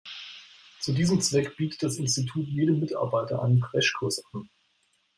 Zu 0.79 0.93
diesem 0.93 1.21
Zweck 1.21 1.55
bietet 1.57 1.83
das 1.83 1.97
Institut 1.97 2.47
jedem 2.47 2.79
Mitarbeiter 2.79 3.43
einen 3.43 3.61
Crashkurs 3.61 4.23
an. 4.33 4.49